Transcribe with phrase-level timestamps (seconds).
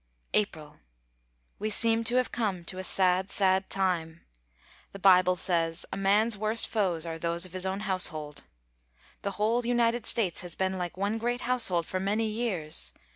[0.33, 0.77] April.
[1.59, 4.21] We seem to have come to a sad, sad time.
[4.93, 8.41] The Bible says, "A man's worst foes are those of his own household."
[9.21, 12.93] The whole United States has been like one great household for many years.